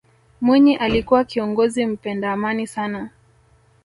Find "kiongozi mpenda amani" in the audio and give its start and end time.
1.23-2.67